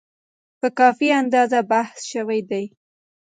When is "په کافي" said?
0.59-1.09